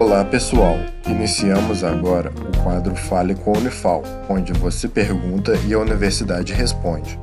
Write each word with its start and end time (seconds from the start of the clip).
Olá 0.00 0.24
pessoal, 0.24 0.76
iniciamos 1.06 1.84
agora 1.84 2.30
o 2.30 2.62
quadro 2.62 2.96
Fale 2.96 3.34
com 3.34 3.54
a 3.54 3.58
Unifal, 3.58 4.02
onde 4.30 4.50
você 4.50 4.88
pergunta 4.88 5.52
e 5.66 5.74
a 5.74 5.78
universidade 5.78 6.54
responde. 6.54 7.20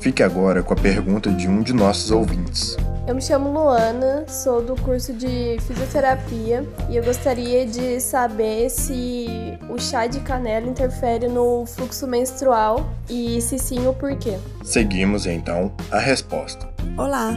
Fique 0.00 0.22
agora 0.22 0.62
com 0.62 0.72
a 0.72 0.76
pergunta 0.76 1.30
de 1.30 1.46
um 1.46 1.60
de 1.60 1.74
nossos 1.74 2.10
ouvintes. 2.10 2.78
Eu 3.06 3.14
me 3.14 3.20
chamo 3.20 3.52
Luana, 3.52 4.24
sou 4.26 4.64
do 4.64 4.74
curso 4.74 5.12
de 5.12 5.58
fisioterapia 5.66 6.66
e 6.88 6.96
eu 6.96 7.04
gostaria 7.04 7.66
de 7.66 8.00
saber 8.00 8.70
se 8.70 9.58
o 9.68 9.78
chá 9.78 10.06
de 10.06 10.20
canela 10.20 10.66
interfere 10.66 11.28
no 11.28 11.66
fluxo 11.66 12.06
menstrual 12.06 12.88
e 13.06 13.38
se 13.42 13.58
sim 13.58 13.86
o 13.86 13.92
porquê. 13.92 14.38
Seguimos 14.62 15.26
então 15.26 15.70
a 15.90 15.98
resposta. 15.98 16.70
Olá, 16.96 17.34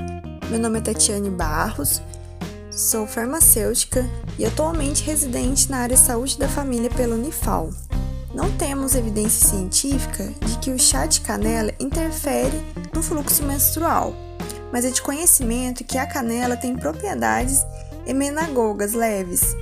meu 0.50 0.62
nome 0.62 0.80
é 0.80 0.82
Tatiane 0.82 1.30
Barros, 1.30 2.02
sou 2.78 3.08
farmacêutica 3.08 4.06
e 4.38 4.46
atualmente 4.46 5.04
residente 5.04 5.70
na 5.70 5.80
área 5.80 5.98
saúde 5.98 6.38
da 6.38 6.48
família 6.48 6.90
pela 6.90 7.16
Unifal. 7.16 7.72
Não 8.34 8.52
temos 8.52 8.96
evidência 8.96 9.48
científica 9.50 10.32
de 10.46 10.58
que 10.60 10.72
o 10.72 10.80
chá 10.80 11.06
de 11.06 11.22
canela 11.22 11.74
interfere 11.80 12.62
no 12.94 13.02
fluxo 13.02 13.44
menstrual 13.44 14.14
mas 14.72 14.86
é 14.86 14.90
de 14.90 15.02
conhecimento 15.02 15.84
que 15.84 15.98
a 15.98 16.06
canela 16.06 16.58
tem 16.58 16.76
propriedades 16.76 17.66
emenagogas 18.06 18.94
leves, 18.94 19.56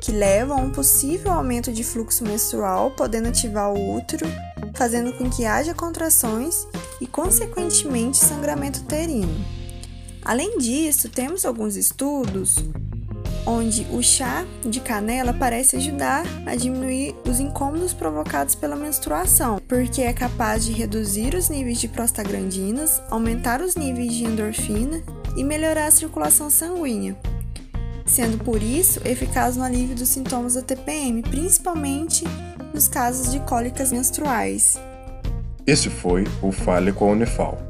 que 0.00 0.12
levam 0.12 0.58
a 0.58 0.60
um 0.60 0.70
possível 0.70 1.32
aumento 1.32 1.72
de 1.72 1.82
fluxo 1.82 2.24
menstrual, 2.24 2.90
podendo 2.92 3.28
ativar 3.28 3.72
o 3.72 3.96
útero, 3.96 4.26
fazendo 4.74 5.12
com 5.12 5.28
que 5.28 5.44
haja 5.44 5.74
contrações 5.74 6.66
e, 7.00 7.06
consequentemente, 7.06 8.16
sangramento 8.16 8.80
uterino. 8.80 9.59
Além 10.24 10.58
disso, 10.58 11.08
temos 11.08 11.44
alguns 11.44 11.76
estudos 11.76 12.56
onde 13.46 13.86
o 13.90 14.02
chá 14.02 14.44
de 14.64 14.80
canela 14.80 15.32
parece 15.32 15.76
ajudar 15.76 16.24
a 16.46 16.54
diminuir 16.54 17.14
os 17.26 17.40
incômodos 17.40 17.92
provocados 17.92 18.54
pela 18.54 18.76
menstruação, 18.76 19.60
porque 19.66 20.02
é 20.02 20.12
capaz 20.12 20.64
de 20.64 20.72
reduzir 20.72 21.34
os 21.34 21.48
níveis 21.48 21.80
de 21.80 21.88
prostaglandinas, 21.88 23.02
aumentar 23.10 23.60
os 23.60 23.76
níveis 23.76 24.12
de 24.12 24.24
endorfina 24.24 25.02
e 25.36 25.44
melhorar 25.44 25.86
a 25.86 25.90
circulação 25.90 26.50
sanguínea, 26.50 27.16
sendo 28.04 28.38
por 28.38 28.62
isso 28.62 29.00
eficaz 29.04 29.56
no 29.56 29.64
alívio 29.64 29.96
dos 29.96 30.08
sintomas 30.08 30.54
da 30.54 30.62
TPM, 30.62 31.22
principalmente 31.22 32.24
nos 32.74 32.88
casos 32.88 33.32
de 33.32 33.40
cólicas 33.40 33.90
menstruais. 33.90 34.78
Esse 35.66 35.88
foi 35.88 36.24
o 36.42 36.52
Fale 36.52 36.92
com 36.92 37.08
a 37.08 37.12
Unifal. 37.12 37.69